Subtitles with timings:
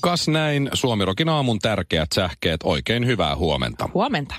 [0.00, 2.60] Kas näin Suomirokin aamun tärkeät sähkeet.
[2.64, 3.88] Oikein hyvää huomenta.
[3.94, 4.34] Huomenta.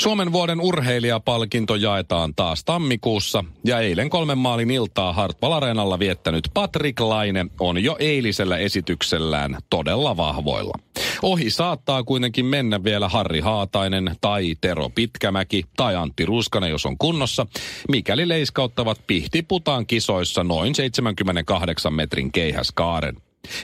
[0.00, 7.00] Suomen vuoden urheilijapalkinto jaetaan taas tammikuussa ja eilen kolmen maalin iltaa Hartwall Areenalla viettänyt Patrick
[7.00, 10.78] Laine on jo eilisellä esityksellään todella vahvoilla.
[11.22, 16.98] Ohi saattaa kuitenkin mennä vielä Harri Haatainen tai Tero Pitkämäki tai Antti Ruskanen, jos on
[16.98, 17.46] kunnossa,
[17.88, 23.16] mikäli leiskauttavat pihtiputaan kisoissa noin 78 metrin keihäskaaren.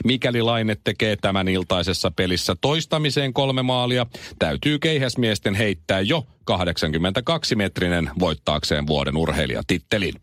[0.03, 4.05] Mikäli Laine tekee tämän iltaisessa pelissä toistamiseen kolme maalia,
[4.39, 10.13] täytyy keihäsmiesten heittää jo 82-metrinen voittaakseen vuoden urheilijatittelin.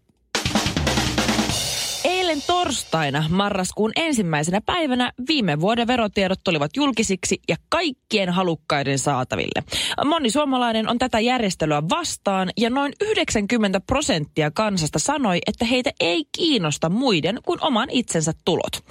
[2.37, 9.62] Eilen torstaina marraskuun ensimmäisenä päivänä viime vuoden verotiedot tulivat julkisiksi ja kaikkien halukkaiden saataville.
[10.05, 16.25] Moni suomalainen on tätä järjestelyä vastaan ja noin 90 prosenttia kansasta sanoi, että heitä ei
[16.37, 18.84] kiinnosta muiden kuin oman itsensä tulot.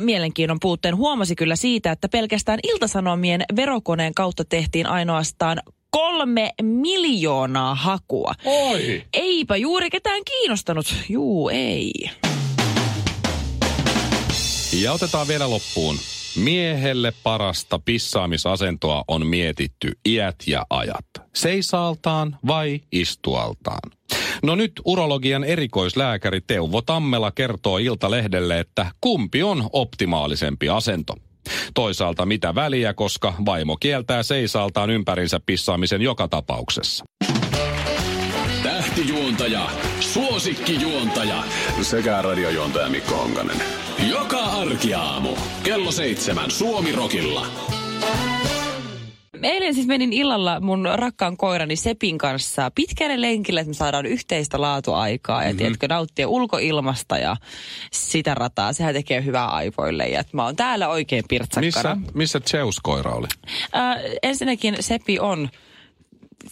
[0.00, 8.32] Mielenkiinnon puutteen huomasi kyllä siitä, että pelkästään iltasanomien verokoneen kautta tehtiin ainoastaan kolme miljoonaa hakua.
[8.44, 9.02] Oi!
[9.12, 10.94] Eipä juuri ketään kiinnostanut.
[11.08, 11.92] Juu, ei.
[14.80, 15.98] Ja otetaan vielä loppuun.
[16.36, 21.06] Miehelle parasta pissaamisasentoa on mietitty iät ja ajat.
[21.34, 23.90] Seisaaltaan vai istualtaan?
[24.42, 31.14] No nyt urologian erikoislääkäri Teuvo Tammela kertoo Iltalehdelle, että kumpi on optimaalisempi asento.
[31.74, 37.04] Toisaalta mitä väliä, koska vaimo kieltää seisaltaan ympärinsä pissaamisen joka tapauksessa.
[38.62, 39.70] Tähtijuontaja,
[40.00, 41.44] suosikkijuontaja
[41.82, 43.83] sekä radiojuontaja Mikko Honkanen.
[44.10, 45.28] Joka arkiaamu,
[45.62, 47.46] kello seitsemän Suomi-rokilla.
[49.42, 54.60] Eilen siis menin illalla mun rakkaan koirani Sepin kanssa pitkälle lenkille, että me saadaan yhteistä
[54.60, 55.58] laatuaikaa ja mm-hmm.
[55.58, 57.36] tiedätkö, nauttia ulkoilmasta ja
[57.92, 58.72] sitä rataa.
[58.72, 61.94] Sehän tekee hyvää aivoille ja että mä oon täällä oikein pirtsakkana.
[61.94, 63.26] Missä, missä Zeus-koira oli?
[63.76, 65.48] Äh, ensinnäkin Sepi on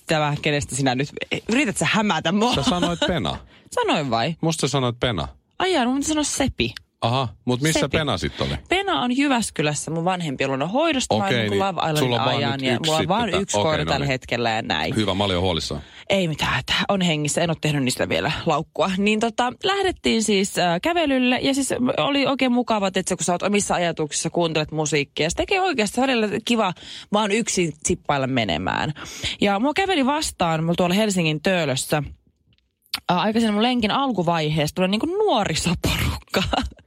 [0.06, 1.08] tämä, kenestä sinä nyt,
[1.48, 2.54] yrität sä hämätä mua?
[2.54, 3.38] Sä sanoit Pena.
[3.80, 4.36] Sanoin vai?
[4.40, 5.28] Musta sanoit Pena.
[5.58, 6.74] Ai jaa, mun sanoa Sepi.
[7.02, 7.98] Aha, mutta missä Sepi.
[7.98, 8.56] Pena sitten oli?
[8.68, 11.14] Pena on Jyväskylässä mun vanhempi luona hoidosta.
[11.14, 13.22] Okei, oon niin niin Love Islandin sulla on vaan ajan ja yksi mulla on vaan
[13.22, 14.10] sitten yksi tää- koira no tällä niin.
[14.10, 14.96] hetkellä ja näin.
[14.96, 15.82] Hyvä, mä olin huolissaan.
[16.10, 18.90] Ei mitään, että on hengissä, en ole tehnyt niistä vielä laukkua.
[18.98, 23.42] Niin tota, lähdettiin siis äh, kävelylle ja siis oli oikein mukava, että kun sä oot
[23.42, 25.30] omissa ajatuksissa, kuuntelet musiikkia.
[25.30, 26.72] Se tekee oikeasti välillä kiva
[27.12, 28.92] vaan yksin sippailla menemään.
[29.40, 32.02] Ja mua käveli vastaan, mulla tuolla Helsingin Töölössä,
[33.12, 36.42] äh, aikaisemmin mun lenkin alkuvaiheessa tulee niinku nuorisoporukka.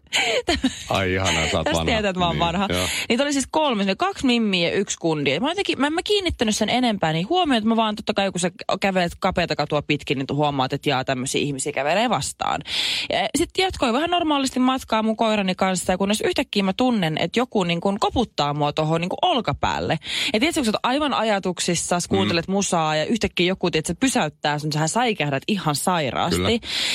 [0.89, 1.85] Ai ihanaa, sä oot vanha.
[1.85, 2.67] tietää, että mä oon Niin, vanha.
[2.69, 2.87] joo.
[3.09, 5.39] Niitä oli siis kolme, sinne kaksi mimmiä ja yksi kundi.
[5.39, 8.31] Mä, jotenkin, mä en mä kiinnittänyt sen enempää niin huomioon, että mä vaan totta kai
[8.31, 12.61] kun sä kävelet kapeata katua pitkin, niin huomaat, että jaa tämmöisiä ihmisiä kävelee vastaan.
[13.37, 17.63] Sitten jatkoin vähän normaalisti matkaa mun koirani kanssa ja kunnes yhtäkkiä mä tunnen, että joku
[17.63, 19.99] niin kun koputtaa mua tuohon niin olkapäälle.
[20.33, 22.51] Ja tiedätkö, kun sä oot aivan ajatuksissa, sä kuuntelet mm.
[22.51, 26.37] musaa ja yhtäkkiä joku tiedät, pysäyttää sun, sähän säikähdät ihan sairaasti.
[26.37, 26.49] Kyllä.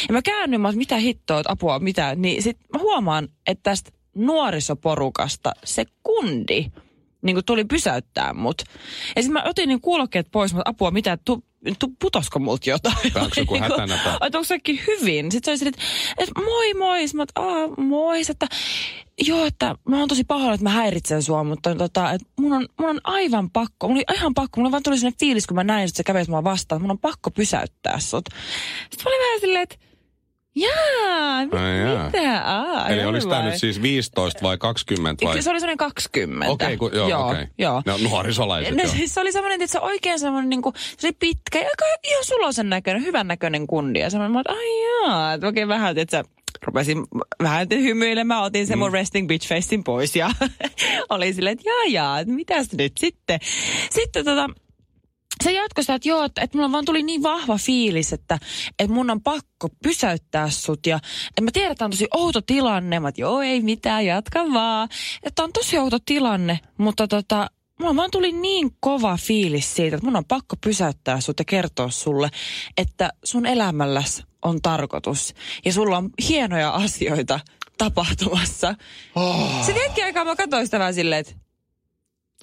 [0.09, 2.14] Ja mä käännyn, mä oon, mitä hittoa, että apua, mitä.
[2.14, 6.66] Niin sit mä huomaan, että tästä nuorisoporukasta se kundi
[7.22, 8.62] niin kuin tuli pysäyttää mut.
[9.16, 11.44] Ja sitten mä otin niin kuulokkeet pois, mutta apua, mitä, tu,
[11.78, 12.97] tu, putosko multa jotain?
[13.04, 15.32] Onko joku Niin kuin, hätänä Että onko sekin hyvin?
[15.32, 15.82] Sitten se oli sille, että,
[16.19, 17.04] että moi moi.
[17.15, 18.21] Mä, että Aa, moi.
[18.31, 18.47] Että
[19.27, 22.69] joo, että mä oon tosi pahoilla, että mä häiritsen sua, mutta tota, että mun on,
[22.81, 25.65] mun on aivan pakko, mun oli ihan pakko, mulla vaan tuli sellainen fiilis, kun mä
[25.65, 28.25] näin, että sä kävelet mua vastaan, että mun on pakko pysäyttää sut.
[28.91, 29.77] Sitten mä olin vähän silleen, että
[30.56, 32.05] jaa, mi- Ai jaa.
[32.06, 32.43] mitä?
[32.44, 35.42] Aa, Eli oliko tämä nyt siis 15 vai 20 vai?
[35.42, 36.53] Se oli semmoinen 20.
[36.53, 37.47] Okei, kun- joo, joo, okei.
[37.59, 37.83] joo.
[37.86, 41.16] No, nuorisolaiset, no, siis se oli semmoinen, että se oikein semmoinen, niin kuin, se oli
[41.19, 43.98] pitkä ja aika ihan sulosen näköinen, hyvän näköinen kundi.
[44.01, 46.24] Ja semmoinen, että ai jaa, että oikein vähän, että sä
[46.66, 47.04] rupesin
[47.42, 48.80] vähän hymyilemään, otin sen Mm.
[48.80, 50.30] mun resting bitch facein pois ja
[51.10, 53.41] oli silleen, että jaa jaa, että mitäs nyt sitten.
[53.91, 54.48] Sitten tota,
[55.45, 58.39] se jatkoi sitä, että joo, että, että mulla vaan tuli niin vahva fiilis, että,
[58.78, 60.87] että mun on pakko pysäyttää sut.
[60.87, 60.97] Ja
[61.28, 63.01] että mä tiedän, että on tosi outo tilanne.
[63.01, 64.89] Mä että joo, ei mitään, jatka vaan.
[65.22, 67.51] Että on tosi outo tilanne, mutta tota,
[67.81, 71.91] mulla vaan tuli niin kova fiilis siitä, että mun on pakko pysäyttää sut ja kertoa
[71.91, 72.31] sulle,
[72.77, 75.34] että sun elämälläs on tarkoitus.
[75.65, 77.41] Ja sulla on hienoja asioita
[77.78, 78.75] tapahtumassa.
[79.15, 79.65] Oh.
[79.66, 81.49] Sitten hetki aikaa mä katsoin sitä vähän silleen, että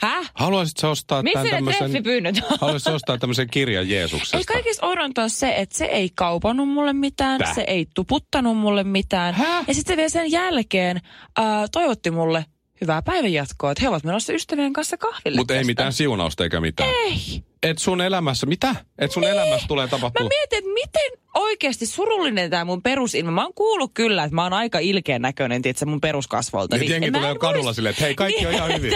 [0.01, 0.31] Häh?
[0.33, 2.03] Haluaisitko ostaa Missä tämän tämmöisen...
[2.27, 2.57] on?
[2.61, 4.37] Haluaisitko ostaa tämmöisen kirjan Jeesuksesta?
[4.37, 7.55] Ei kaikista oudonta ole se, että se ei kaupannut mulle mitään, Täh?
[7.55, 9.33] se ei tuputtanut mulle mitään.
[9.33, 9.63] Häh?
[9.67, 10.97] Ja sitten vielä sen jälkeen
[11.39, 12.45] äh, toivotti mulle
[12.81, 15.37] hyvää päivänjatkoa, että he ovat menossa ystävien kanssa kahville.
[15.37, 16.89] Mutta ei mitään siunausta eikä mitään.
[16.89, 17.43] Ei.
[17.63, 18.75] Et sun elämässä, mitä?
[18.99, 20.27] Et sun elämässä tulee Mä tapahtua.
[20.29, 21.16] mietin, että miten
[21.47, 23.31] oikeasti surullinen tämä mun perusilma.
[23.31, 26.77] Mä oon kuullut kyllä, että mä oon aika ilkeän näköinen, tiedätkö, mun peruskasvolta.
[26.77, 28.93] Niin jengi mä tulee en kadulla muist- silleen, että hei, kaikki on ihan hyvin.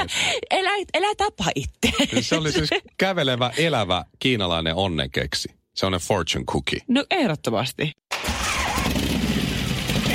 [0.51, 2.21] Elä, elä tapa itse.
[2.21, 5.49] Se oli siis kävelevä, elävä kiinalainen onnenkeksi.
[5.75, 6.79] Se on ne fortune cookie.
[6.87, 7.91] No ehdottomasti.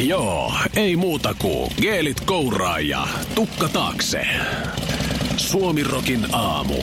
[0.00, 4.26] Joo, ei muuta kuin geelit kouraa ja tukka taakse.
[5.36, 6.82] Suomirokin aamu.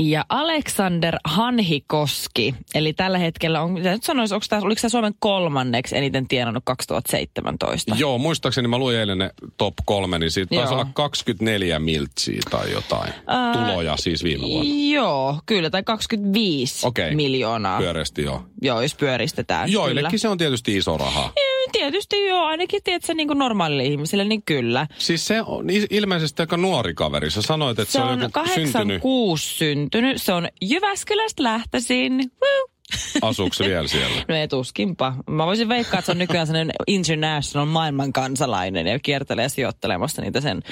[0.00, 5.14] Ja Alexander Hanhikoski, eli tällä hetkellä on, mitä nyt sanoisi, onko tämä, oliko tämä Suomen
[5.18, 7.94] kolmanneksi eniten tienannut 2017?
[7.98, 10.80] Joo, muistaakseni mä luin eilen ne top kolme, niin siitä taisi Joo.
[10.80, 13.12] olla 24 miltsiä tai jotain.
[13.26, 14.72] Ää, Tuloja siis viime vuonna.
[14.92, 17.14] Joo, kyllä, tai 25 Okei.
[17.14, 17.78] miljoonaa.
[17.80, 18.42] Pyöreästi joo.
[18.62, 19.72] Joo, jos pyöristetään.
[19.72, 20.20] Joillekin kyllä.
[20.20, 21.32] se on tietysti iso raha.
[21.72, 24.86] Tietysti joo, ainakin tiedätkö, niin kuin normaalille ihmiselle, niin kyllä.
[24.98, 27.30] Siis se on il- ilmeisesti aika nuori kaveri.
[27.30, 29.78] Sä sanoit, että Se se, on on joku 86 syntynyt.
[29.78, 30.22] syntynyt.
[30.22, 32.12] Se on Jyväskylästä lähtöisin.
[32.18, 32.77] Woo!
[33.22, 34.24] Asuuko se vielä siellä?
[34.28, 35.14] No ei tuskinpa.
[35.30, 40.40] Mä voisin veikkaa, että se on nykyään sellainen international maailman kansalainen ja kiertelee sijoittelemassa niitä
[40.40, 40.62] sen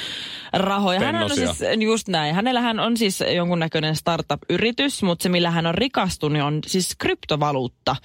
[0.53, 1.01] rahoja.
[1.01, 2.35] Hän on siis just näin.
[2.35, 7.97] Hänellähän on siis jonkunnäköinen startup-yritys, mutta se millä hän on rikastunut on siis kryptovaluutta.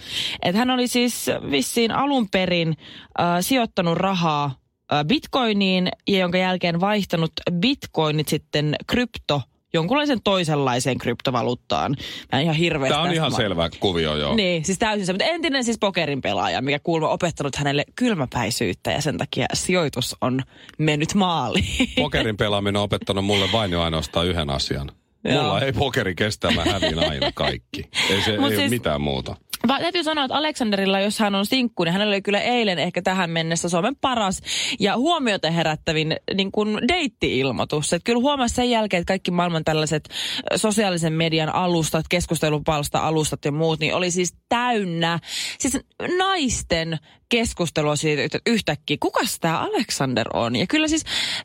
[0.41, 2.77] Et hän oli siis vissiin alun perin
[3.19, 4.45] äh, sijoittanut rahaa
[4.93, 9.41] äh, bitcoiniin ja jonka jälkeen vaihtanut bitcoinit sitten krypto
[9.73, 11.95] jonkunlaisen toisenlaiseen kryptovaluuttaan.
[12.31, 14.35] Mä en ihan hirveästi Tämä on ihan ma- selvä kuvio, joo.
[14.35, 15.13] niin, siis täysin se.
[15.13, 20.41] Mutta entinen siis pokerin pelaaja, mikä kuuluu opettanut hänelle kylmäpäisyyttä ja sen takia sijoitus on
[20.77, 21.89] mennyt maaliin.
[21.95, 24.91] Pokerin pelaaminen on opettanut mulle vain ja ainoastaan yhden asian.
[25.23, 25.43] Joo.
[25.43, 27.89] Mulla ei pokeri kestä, mä hävin aina kaikki.
[28.09, 29.35] Ei se Mut ei siis- ole mitään muuta.
[29.67, 33.01] Va, täytyy sanoa, että Aleksanderilla, jos hän on sinkku, niin hänellä oli kyllä eilen ehkä
[33.01, 34.41] tähän mennessä Suomen paras
[34.79, 37.93] ja huomiota herättävin niin kuin deitti-ilmoitus.
[37.93, 40.09] Että kyllä huomasi sen jälkeen, että kaikki maailman tällaiset
[40.55, 45.19] sosiaalisen median alustat, keskustelupalsta-alustat ja muut, niin oli siis täynnä
[45.59, 45.77] siis
[46.17, 46.99] naisten
[47.31, 50.55] keskustelua siitä että yhtäkkiä, kuka tämä Alexander on?
[50.55, 51.03] Ja kyllä siis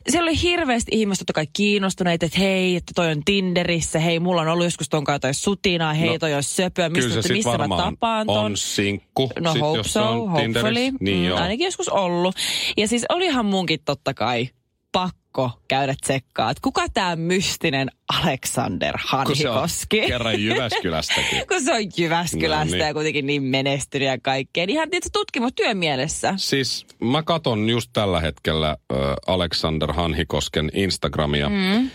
[0.09, 4.41] siellä oli hirveästi ihmistä, totta kai kiinnostuneita, että hei, että toi on Tinderissä, hei, mulla
[4.41, 7.97] on ollut joskus tonkaan jotain sutinaa, hei, No, toi on söpöä, mistä, missä mä varmaan
[8.07, 8.45] tapaan ton.
[8.45, 9.31] on sinkku.
[9.39, 10.91] No sit, hope jos so, on hopefully.
[10.99, 11.39] Niin mm, joo.
[11.39, 12.35] ainakin joskus ollut.
[12.77, 14.49] Ja siis olihan munkin totta kai
[14.91, 17.89] pakko käydä tsekkaa, että kuka tämä mystinen
[18.23, 20.01] Alexander Kun se on Hanhikoski.
[20.07, 21.43] kerran Jyväskylästäkin.
[21.49, 22.87] kun se on Jyväskylästä No niin.
[22.87, 24.65] ja kuitenkin niin menestynyt ja kaikkea.
[24.67, 26.33] Ihan tietysti tutkimustyön mielessä.
[26.37, 31.49] Siis mä katon just tällä hetkellä äh, Alexander Hanhikosken Instagramia.
[31.49, 31.77] Mm.
[31.77, 31.89] Äh,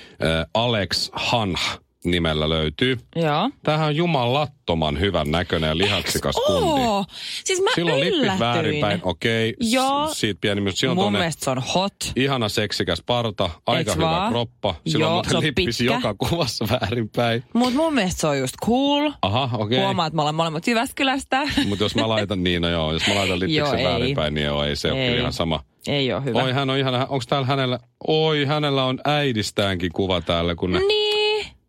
[0.54, 1.60] Alex Hanh
[2.04, 2.98] nimellä löytyy.
[3.16, 3.50] Joo.
[3.62, 6.82] Tämähän on jumalattoman hyvän näköinen ja lihaksikas kundi.
[6.82, 7.04] Oo,
[7.44, 8.38] siis mä Silloin lippit yllätyin.
[8.40, 9.54] väärinpäin, okei.
[9.62, 10.08] s- Joo.
[10.12, 11.94] Siitä pieni, siinä on Mun mielestä se on hot.
[12.16, 14.30] ihana seksikäs parta, aika Eiks hyvä vaan?
[14.32, 14.74] kroppa.
[14.86, 15.94] Silloin Joo, muuten on lippis pitkä.
[15.94, 17.44] joka kuvassa väärinpäin.
[17.52, 19.10] Mutta mun mielestä se on just cool.
[19.22, 19.78] Aha, okei.
[19.78, 21.42] Huomaa, että me ollaan molemmat Jyväskylästä.
[21.68, 24.76] Mutta jos mä laitan niin, no joo, jos mä laitan lippiksen väärinpäin, niin joo, ei
[24.76, 25.08] se ole Ei.
[25.08, 25.60] kyllä ihan sama.
[25.86, 26.42] Ei ole hyvä.
[26.42, 30.78] Oi, hän on ihan, onko täällä hänellä, oi, hänellä on äidistäänkin kuva täällä, kun ne,
[30.78, 31.11] Niin.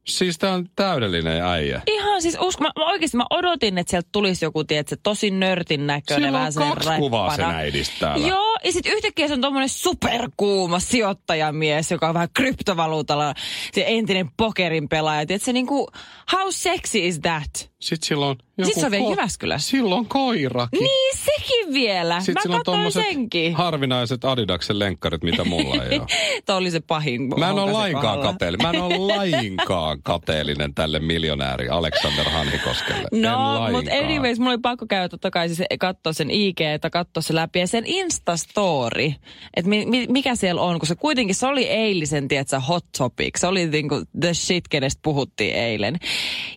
[0.08, 1.82] Siis tää on täydellinen äijä.
[1.88, 5.88] Ihan siis usko, mä, mä oikeasti mä odotin, että sieltä tulisi joku, tiedätkö, tosi nörtin
[5.88, 6.24] näköinen.
[6.34, 8.28] Siellä on kaksi kuvaa sen äidistä täällä.
[8.28, 13.34] Joo, ja sitten yhtäkkiä se on tommonen superkuuma sijoittajamies, joka on vähän kryptovaluutalla,
[13.74, 15.26] se entinen pokerin pelaaja.
[15.26, 15.88] Tiedätkö, se niinku,
[16.32, 17.73] how sexy is that?
[17.84, 19.70] Sitten silloin joku Sit se on vielä Jyväskylässä.
[19.70, 20.80] Silloin koirakin.
[20.80, 22.20] Niin, sekin vielä.
[22.20, 23.56] Sitten mä sillä on tommoset senkin.
[23.56, 26.08] harvinaiset Adidaksen lenkkarit, mitä mulla ei ole.
[26.46, 27.22] Tuo oli se pahin.
[27.40, 28.68] Mä en ole lainkaan kateellinen.
[28.68, 33.08] Mä en ole lainkaan kateellinen tälle miljonääri Alexander Hanhikoskelle.
[33.12, 37.22] No, mutta anyways, mulla oli pakko käydä totta kai siis katsoa sen IG, että katsoa
[37.22, 39.14] se läpi ja sen Instastory,
[39.56, 43.40] että mi, mi, mikä siellä on, kun se kuitenkin, se oli eilisen, tiedätkö, hot topic,
[43.40, 45.98] se oli niinku the shit, kenestä puhuttiin eilen.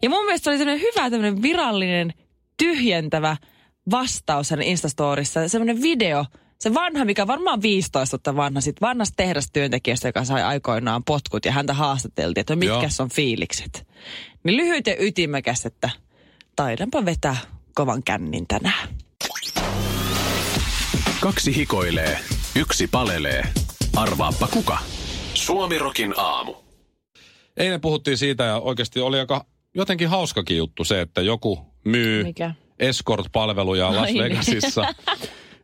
[0.02, 2.12] Ja mun mielestä se oli semmoinen hyvä, tämmöinen virallinen,
[2.56, 3.37] tyhjentävä
[3.90, 6.25] vastaus hänen Instastorissa, semmoinen video,
[6.61, 11.52] se vanha, mikä varmaan 15 vuotta vanha, sit vanhasta tehdastyöntekijästä, joka sai aikoinaan potkut ja
[11.52, 12.88] häntä haastateltiin, että mitkä Joo.
[12.99, 13.87] on fiilikset.
[14.44, 15.90] Niin lyhyt ja ytimekäs, että
[16.56, 17.37] taidanpa vetää
[17.75, 18.88] kovan kännin tänään.
[21.20, 22.18] Kaksi hikoilee,
[22.56, 23.42] yksi palelee.
[23.96, 24.78] Arvaappa kuka?
[25.35, 26.54] Suomirokin aamu.
[27.56, 29.44] Eilen puhuttiin siitä ja oikeasti oli aika
[29.76, 32.54] jotenkin hauskakin juttu se, että joku myy Mikä?
[32.78, 34.23] escort-palveluja Las niin.
[34.25, 34.83] Vegasissa.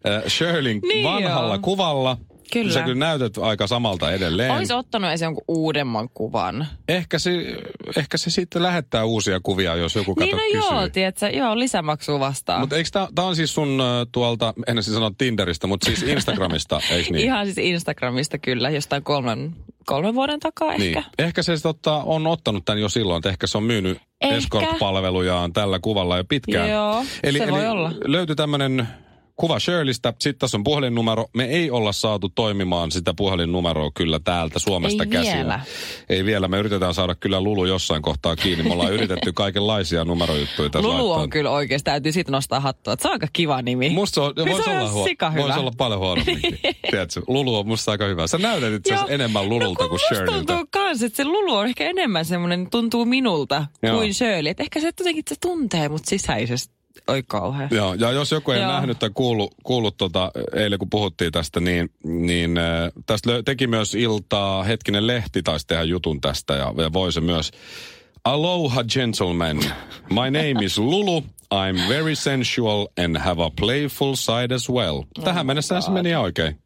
[0.07, 1.62] Äh, Shirleyn Niin vanhalla joo.
[1.62, 2.16] kuvalla.
[2.52, 2.73] Kyllä.
[2.73, 4.50] Sä kyllä näytät aika samalta edelleen.
[4.50, 6.66] Olisi ottanut edes jonkun uudemman kuvan.
[6.88, 7.30] Ehkä se,
[7.97, 10.76] ehkä se sitten lähettää uusia kuvia, jos joku kato niin no kysyy.
[10.76, 12.61] joo, tiedätkö, joo, lisämaksua vastaan.
[12.61, 13.82] Mutta eikö tämä on siis sun
[14.12, 17.25] tuolta, en siis sano Tinderistä, mutta siis Instagramista, eikö niin?
[17.25, 19.56] Ihan siis Instagramista kyllä, jostain kolmen,
[19.87, 21.00] kolmen vuoden takaa ehkä.
[21.00, 21.04] Niin.
[21.18, 24.37] Ehkä se tota, on ottanut tämän jo silloin, että ehkä se on myynyt Ehkä.
[24.37, 26.71] escort-palvelujaan tällä kuvalla jo pitkään.
[26.71, 27.92] Joo, eli, se eli voi olla.
[28.04, 28.88] löytyi tämmöinen
[29.42, 31.26] kuva Shirleystä, sitten tässä on puhelinnumero.
[31.34, 35.34] Me ei olla saatu toimimaan sitä puhelinnumeroa kyllä täältä Suomesta Ei käsin.
[35.34, 35.61] vielä.
[36.08, 36.49] Ei vielä.
[36.49, 38.64] Me yritetään saada kyllä Lulu jossain kohtaa kiinni.
[38.64, 41.22] Me ollaan yritetty kaikenlaisia numerojuttuja tässä Lulu laittaa.
[41.22, 42.94] on kyllä oikeasti, täytyy siitä nostaa hattua.
[42.99, 43.90] Se on aika kiva nimi.
[43.90, 45.06] Musta on, Niin voisi se on olla, huo,
[45.37, 46.18] voisi olla paljon.
[46.90, 48.26] Tiedätkö, Lulu on musta aika hyvä.
[48.26, 50.32] Sä näytät itse asiassa enemmän Lululta no, kuin musta Shirleyltä.
[50.32, 53.96] tuntuu kans, että se Lulu on ehkä enemmän semmoinen, tuntuu minulta Joo.
[53.96, 54.50] kuin Shirley.
[54.50, 56.82] Et ehkä se jotenkin se tuntee mut sisäisesti.
[57.09, 57.68] Oi kauhean.
[57.73, 58.73] Joo, ja jos joku ei Joo.
[58.73, 63.94] nähnyt tai kuullut, kuullut tota, eilen kun puhuttiin tästä, niin, niin äh, tästä teki myös
[63.94, 67.50] iltaa Hetkinen Lehti taisi tehdä jutun tästä ja, ja voi se myös.
[68.25, 69.56] Aloha gentlemen,
[70.11, 71.25] my name is Lulu.
[71.52, 75.02] I'm very sensual and have a playful side as well.
[75.25, 76.59] Tähän mennessä se meni oikein.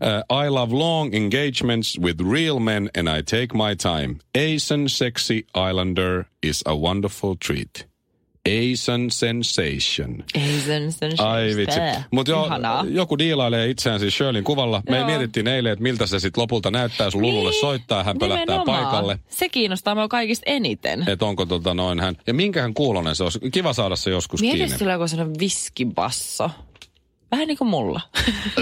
[0.00, 4.20] Uh, I love long engagements with real men and I take my time.
[4.36, 7.88] Asian sexy islander is a wonderful treat.
[8.48, 10.24] Asian sensation.
[10.34, 11.78] Ei sen, sen Ai vitsi.
[12.10, 12.84] Mutta Ihanaa.
[12.90, 14.82] joku diilailee itseään siis Shirleyn kuvalla.
[14.90, 15.06] Me Joo.
[15.06, 18.64] mietittiin eilen, että miltä se sitten lopulta näyttää, jos Lululle Niin, soittaa, hän nimenomaan.
[18.66, 19.18] paikalle.
[19.28, 21.04] Se kiinnostaa mua kaikista eniten.
[21.08, 22.16] Että onko tota noin hän.
[22.26, 23.38] Ja minkähän kuulonen se olisi.
[23.52, 24.76] Kiva saada se joskus Mieti, kiinni.
[24.86, 26.50] on joku sellainen viskibasso.
[27.30, 28.00] Vähän niin kuin mulla.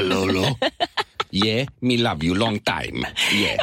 [0.08, 0.46] Lulu.
[1.44, 3.06] Yeah, me love you long time.
[3.40, 3.56] Yeah.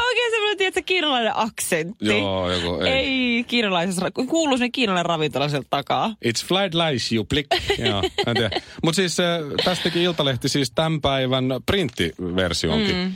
[0.53, 2.05] Semmoinen, tiedätkö, kiinalainen aksentti.
[2.05, 2.91] Joo, joku ei.
[2.91, 6.15] Ei kiinalaisessa, kuuluu sinne kiinalainen ravintola sieltä takaa.
[6.25, 7.47] It's flight lies, you plick.
[7.89, 8.61] Joo, en tiedä.
[8.83, 12.95] Mutta siis äh, tästäkin Iltalehti siis tämän päivän printtiversionkin.
[12.95, 13.13] Mm.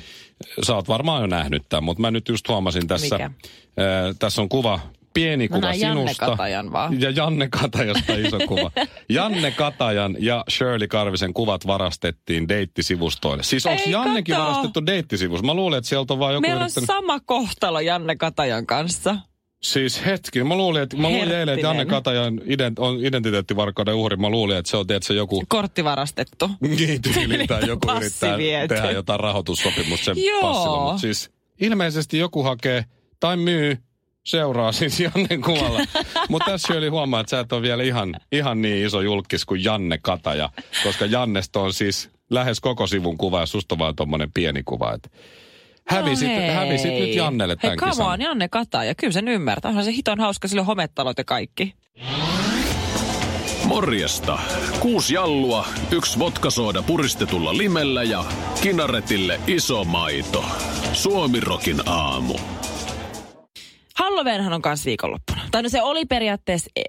[0.63, 3.15] Sä oot varmaan jo nähnyt tämän, mutta mä nyt just huomasin tässä.
[3.15, 3.25] Mikä?
[3.25, 4.79] Äh, tässä on kuva,
[5.18, 6.26] pieni kuva Janne sinusta.
[6.26, 7.02] Katajan vaan.
[7.02, 8.72] Ja Janne Katajasta iso kuva.
[9.10, 13.44] Janne Katajan ja Shirley Karvisen kuvat varastettiin deittisivustoille.
[13.44, 14.48] Siis onko Jannekin kato.
[14.48, 15.44] varastettu deittisivus?
[15.44, 16.88] Mä luulin, että sieltä on vaan joku Meillä on yrittänyt...
[16.88, 19.16] sama kohtalo Janne Katajan kanssa.
[19.62, 21.68] Siis hetki, mä luulin, että, mä luulin eilen, että.
[21.68, 24.18] Janne Katajan ident, on identiteettivarkauden uhri.
[24.18, 26.50] Mä luulin, että se on tietysti joku Kortti varastettu.
[26.62, 28.76] niin tyyli, tai joku yrittää viety.
[28.76, 30.42] tehdä jotain rahoitussopimusta sen Joo.
[30.42, 30.84] passilla.
[30.84, 31.32] Mutta siis
[31.62, 32.86] ilmeisesti joku hakee
[33.20, 33.78] tai myy
[34.28, 35.80] seuraa siis Jannen kuvalla.
[36.30, 39.64] Mutta tässä Shirley huomaa, että sä et ole vielä ihan, ihan niin iso julkis kuin
[39.64, 40.50] Janne Kataja,
[40.84, 44.94] koska Jannesta on siis lähes koko sivun kuva ja susta on vaan tommonen pieni kuva.
[44.94, 45.12] Et
[45.88, 46.50] hävisit, no hei.
[46.50, 48.08] hävisit nyt Jannelle Hei, tämän come kisan.
[48.08, 48.96] on, Janne Kataja.
[48.96, 49.70] Kyllä sen ymmärtää.
[49.70, 51.74] Onhan se hiton hauska, sillä on hometalot ja kaikki.
[53.66, 54.40] Morjesta.
[54.80, 58.24] Kuusi jallua, yksi vodkasooda puristetulla limellä ja
[58.62, 60.46] kinaretille iso maito.
[60.94, 62.36] Suomirokin aamu.
[63.98, 65.42] Halloweenhan on kanssa viikonloppuna.
[65.51, 66.82] Tai no se oli periaatteessa e,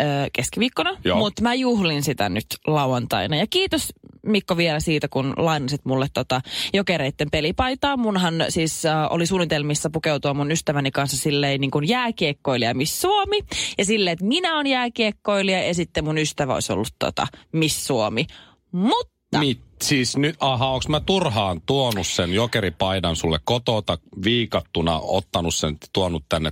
[0.00, 3.36] ö, keskiviikkona, mutta mä juhlin sitä nyt lauantaina.
[3.36, 3.92] Ja kiitos
[4.26, 6.40] Mikko vielä siitä, kun lainasit mulle tota
[6.74, 7.96] jokereitten pelipaitaa.
[7.96, 13.38] Munhan siis äh, oli suunnitelmissa pukeutua mun ystäväni kanssa silleen niin kuin jääkiekkoilija Miss Suomi.
[13.78, 18.26] Ja silleen, että minä on jääkiekkoilija ja sitten mun ystävä olisi ollut tota Miss Suomi.
[18.72, 25.54] Mutta Mit, siis nyt, aha, onko mä turhaan tuonut sen jokeripaidan sulle kotota viikattuna, ottanut
[25.54, 26.50] sen, tuonut tänne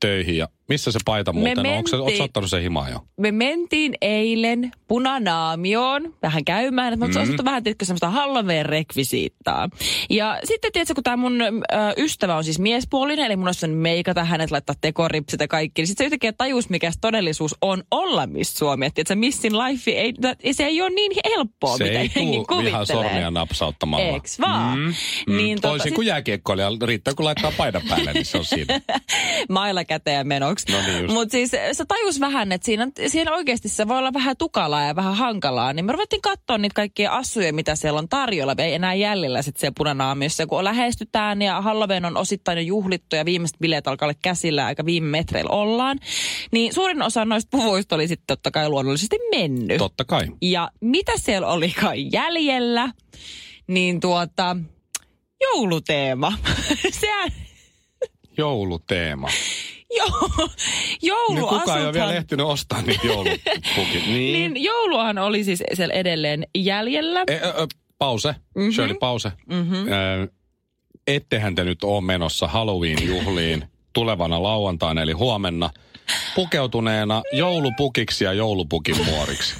[0.00, 1.66] töihin ja missä se paita muuten on?
[1.66, 3.00] Onko se, mentiin- sä ottanut sen himaan jo?
[3.20, 7.44] me mentiin eilen punanaamioon vähän käymään, että mä mm.
[7.44, 9.68] vähän tiedätkö, semmoista Halloween-rekvisiittaa.
[10.10, 11.52] Ja sitten tiedätkö, kun tämä mun ö,
[11.96, 16.04] ystävä on siis miespuolinen, eli mun olisi meikata hänet, laittaa tekoripsit ja kaikki, niin sitten
[16.04, 18.86] se yhtäkkiä tajus, mikä se todellisuus on olla Miss Suomi.
[18.86, 20.14] Että se Missin life, ei,
[20.52, 22.86] se ei ole niin helppoa, se mitä ei jengi ihan kuvittelee.
[22.86, 24.16] sormia napsauttamalla.
[24.16, 24.78] Eks vaan?
[24.78, 24.94] Mm,
[25.26, 25.36] mm.
[25.36, 28.80] Niin tota, Toisin kuin jääkiekkoilija, riittää kun laittaa paidan päälle, niin se on siinä.
[29.48, 30.26] mailla käteen
[30.64, 30.72] menoksi.
[30.72, 31.12] No niin.
[31.12, 34.96] Mutta siis se tajus vähän, että siinä, siinä oikeasti se voi olla vähän tukalaa ja
[34.96, 35.72] vähän hankalaa.
[35.72, 38.54] Niin me ruvettiin katsoa niitä kaikkia assuja, mitä siellä on tarjolla.
[38.58, 40.46] Ei enää jäljellä sitten siellä punanaamiossa.
[40.46, 44.84] Kun lähestytään ja Halloween on osittain jo juhlittu ja viimeiset bileet alkaa olla käsillä, aika
[44.86, 45.98] viime metreillä ollaan.
[46.52, 49.78] Niin suurin osa noista puvuista oli sitten totta kai luonnollisesti mennyt.
[49.78, 50.26] Totta kai.
[50.42, 52.92] Ja mitä siellä olikaan jäljellä,
[53.66, 54.56] niin tuota,
[55.40, 56.32] jouluteema.
[57.00, 57.30] Sehän,
[58.38, 59.28] Jouluteema.
[59.98, 60.48] joo,
[61.02, 64.06] joulu Niin kukaan ei ole vielä ehtinyt ostaa niitä joulupukit.
[64.06, 64.52] Niin.
[64.52, 67.24] Niin jouluahan oli siis siellä edelleen jäljellä.
[67.26, 67.66] E, ö, ö,
[67.98, 68.34] pause.
[68.54, 68.72] Mm-hmm.
[68.72, 69.32] Shirley, pause.
[69.50, 69.76] Mm-hmm.
[69.76, 70.28] Ö,
[71.06, 75.70] ettehän te nyt ole menossa Halloween-juhliin tulevana lauantaina, eli huomenna.
[76.34, 79.54] pukeutuneena joulupukiksi ja joulupukin muoriksi.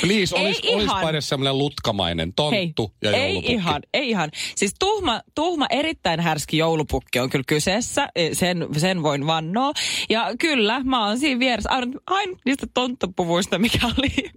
[0.00, 0.80] Please, Ei olis, ihan.
[0.80, 3.52] olispa edes semmoinen lutkamainen tonttu ja ei joulupukki.
[3.52, 4.30] ihan, ei ihan.
[4.54, 9.72] Siis tuhma, tuhma erittäin härski joulupukki on kyllä kyseessä, E, sen, sen voin vannoa.
[10.10, 14.30] Ja kyllä, mä oon siinä vieressä, aina, aina niistä tonttupuvuista, mikä oli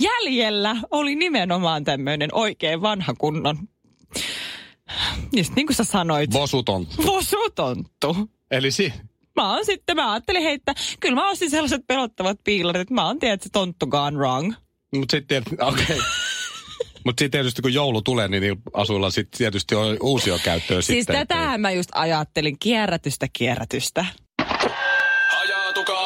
[0.00, 3.58] jäljellä, oli nimenomaan tämmöinen oikein vanha kunnon,
[5.36, 7.02] just niin kuin sä sanoit, Vosutonttu.
[7.06, 8.16] vosutonttu.
[8.50, 8.92] Eli si-
[9.36, 13.18] Mä oon sitten, mä ajattelin heittää, kyllä mä ostin sellaiset pelottavat piilarit, että mä oon
[13.18, 14.54] tiedä, että se tonttu gone wrong.
[14.96, 15.84] Mut sitten, okei.
[15.84, 16.00] Okay.
[17.04, 20.98] Mutta sitten tietysti kun joulu tulee, niin niillä asuilla sitten tietysti on uusia käyttöä Siis
[20.98, 21.16] sitten.
[21.16, 24.06] tätähän mä just ajattelin, kierrätystä, kierrätystä.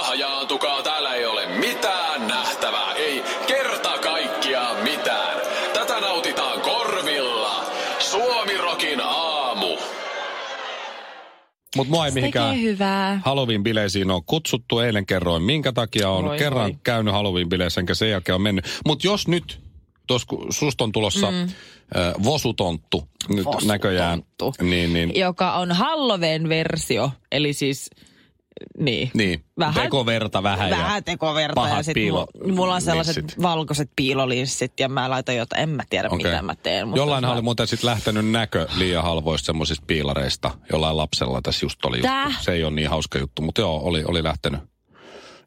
[0.02, 0.99] Hajaantukaa, täällä
[11.76, 13.20] Mutta mua ei mihinkään hyvää.
[13.24, 14.78] Halloween-bileisiin on kutsuttu.
[14.78, 16.78] Eilen kerroin, minkä takia on Voi kerran voi.
[16.82, 18.80] käynyt Halloween-bileissä, enkä sen jälkeen on mennyt.
[18.86, 19.60] Mutta jos nyt,
[20.06, 21.42] tuossa kun susta on tulossa mm.
[21.42, 23.68] äh, vosutonttu nyt Vosutonttu.
[23.68, 24.22] näköjään,
[24.62, 27.90] niin, niin, Joka on Halloween versio, eli siis,
[28.78, 29.10] niin.
[29.14, 33.42] niin Vähän- tekoverta vähän, Vähän ja tekoverta ja pahat sitten piilo- mulla, on sellaiset linssit.
[33.42, 36.30] valkoiset piilolinssit ja mä laitan jotain, en mä tiedä Okei.
[36.30, 36.88] mitä mä teen.
[36.88, 37.32] Mutta Jollain mä...
[37.32, 40.50] oli muuten sitten lähtenyt näkö liian halvoista semmoisista piilareista.
[40.72, 42.40] Jollain lapsella tässä just oli juttu.
[42.40, 44.60] Se ei ole niin hauska juttu, mutta joo, oli, oli lähtenyt.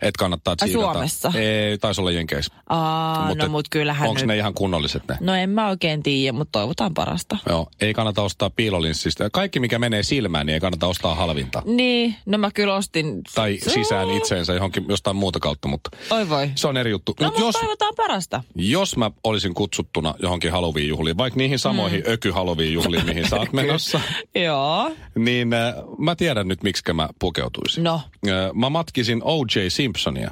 [0.03, 0.93] Et kannattaa tsiikata.
[0.93, 1.31] Suomessa?
[1.35, 2.53] Ei, taisi olla Jenkeissä.
[2.69, 4.27] Aa, no mut kyllähän Onko nyt...
[4.27, 5.17] ne ihan kunnolliset ne?
[5.19, 7.37] No en mä oikein tiedä, mutta toivotaan parasta.
[7.49, 9.29] Joo, ei kannata ostaa piilolinssistä.
[9.29, 11.63] Kaikki, mikä menee silmään, niin ei kannata ostaa halvinta.
[11.65, 13.21] Niin, no mä kyllä ostin...
[13.35, 16.51] Tai sisään itseensä johonkin jostain muuta kautta, mutta Oi voi.
[16.55, 17.15] se on eri juttu.
[17.19, 18.43] No mutta jos, toivotaan parasta.
[18.55, 22.13] jos mä olisin kutsuttuna johonkin Halloween-juhliin, vaikka niihin samoihin mm.
[22.13, 24.01] öky-Halloween-juhliin, mihin sä oot menossa,
[24.35, 24.91] Joo.
[25.15, 27.83] niin äh, mä tiedän nyt, miksi mä pukeutuisin.
[27.83, 28.01] No.
[28.27, 29.59] Äh, mä matkisin O.J.
[29.93, 30.31] Simpsonia.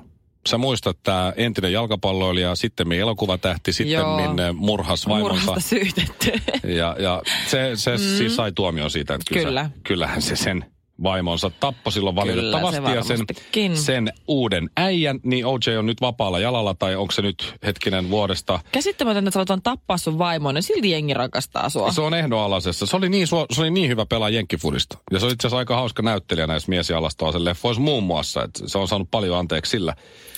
[0.49, 4.53] Sä muistat tämä entinen jalkapalloilija, sitten elokuvatähti, sitten Joo.
[4.53, 5.45] murhas vaimonsa.
[5.45, 6.31] Murhasta syytetty.
[6.63, 7.97] Ja, ja se, se mm.
[7.97, 9.43] siis sai tuomion siitä, että kyllä.
[9.43, 9.69] Kyllä.
[9.83, 10.65] Kyllähän se sen
[11.03, 12.81] vaimonsa tappoi silloin valitettavasti.
[12.81, 17.11] Kyllä, se ja sen, sen uuden äijän, niin OJ on nyt vapaalla jalalla, tai onko
[17.11, 18.59] se nyt hetkinen vuodesta.
[18.71, 21.91] Käsittämätöntä, että sä voit tappaa sun vaimon ja silti jengi rakastaa sua.
[21.91, 22.85] Se on ehdonalaisessa.
[22.85, 24.97] Se oli niin, se oli niin hyvä pelaa jenkkifudista.
[25.11, 28.43] Ja se oli itse asiassa aika hauska näyttelijä näissä mies- ja alastoisen leffoissa muun muassa.
[28.43, 29.95] Että se on saanut paljon anteeksi sillä.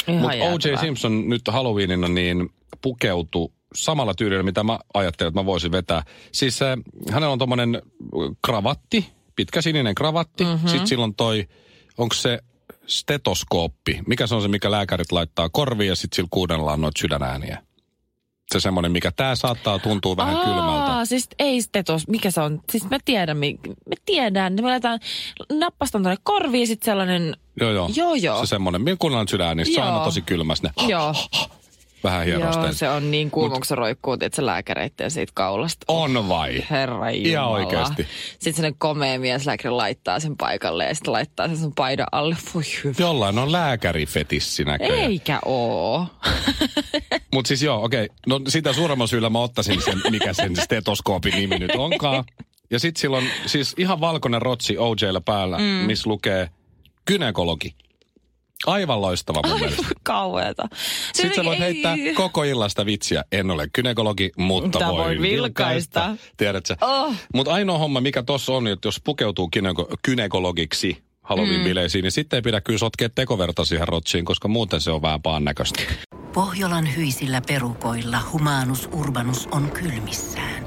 [0.07, 0.79] Mutta O.J.
[0.79, 2.49] Simpson nyt Halloweenina niin
[2.81, 6.03] pukeutui samalla tyylillä, mitä mä ajattelin, että mä voisin vetää.
[6.31, 6.77] Siis äh,
[7.11, 7.81] hänellä on tommonen
[8.45, 10.43] kravatti, pitkä sininen kravatti.
[10.43, 10.67] Mm-hmm.
[10.69, 11.47] Sitten silloin toi,
[11.97, 12.39] onko se
[12.87, 13.99] stetoskooppi?
[14.07, 17.63] Mikä se on se, mikä lääkärit laittaa korviin ja sitten sillä kuunnellaan noita sydänääniä?
[18.53, 21.05] Se semmoinen, mikä tää saattaa tuntua vähän Aa, kylmältä.
[21.05, 22.61] siis ei stetos, mikä se on?
[22.71, 24.53] Siis mä tiedän, mi- me tiedän.
[24.53, 24.99] Me laitetaan,
[25.53, 27.89] nappastan tuonne korviin sit sellainen, Joo, joo.
[27.95, 28.45] Joo, joo.
[28.45, 30.69] Se semmoinen, minä kuunnellaan sydän, niin se on aina tosi kylmäs ne.
[30.87, 31.15] joo,
[32.03, 32.63] Vähän hierosten.
[32.63, 35.85] joo, se on niin kuuma, kun se roikkuu, että se lääkäreitten siitä kaulasta.
[35.87, 36.63] On vai?
[36.69, 37.49] Herra Ihan Jumala.
[37.49, 38.07] oikeesti.
[38.31, 42.35] Sitten sellainen komea mieslääkäri laittaa sen paikalle ja sitten laittaa sen sun paidan alle.
[42.53, 42.95] Voi hyvä.
[42.99, 44.99] Jollain on lääkärifetissi näköjään.
[44.99, 46.07] Eikä oo.
[47.33, 48.09] Mutta siis joo, okei.
[48.27, 52.23] No sitä suuremmalla syyllä mä ottaisin sen, mikä sen stetoskoopin nimi nyt onkaan.
[52.71, 55.63] Ja sit silloin siis ihan valkoinen rotsi OJlla päällä, mm.
[55.63, 56.49] missä lukee
[57.05, 57.75] kynekologi.
[58.65, 59.81] Aivan loistava mun mielestä.
[59.81, 60.67] Aivan kauheeta.
[61.13, 63.23] Sitten sä voit Ei- heittää koko illasta vitsiä.
[63.31, 66.15] En ole kynekologi, mutta voin voi vilkaista.
[66.37, 66.75] Tiedätkö?
[66.81, 67.13] Oh.
[67.33, 72.41] Mutta ainoa homma, mikä tossa on, että jos pukeutuu kyneko- kynekologiksi Halloween-bileisiin, niin sitten ei
[72.41, 75.81] pidä kyllä sotkea tekoverta siihen rotsiin, koska muuten se on vähän paan näköistä.
[76.33, 80.65] Pohjolan hyisillä perukoilla humanus urbanus on kylmissään.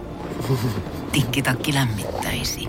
[1.13, 2.69] Tikkitakki lämmittäisi.